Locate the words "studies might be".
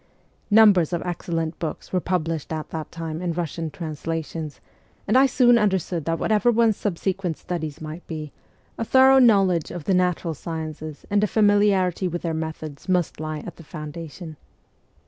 7.37-8.31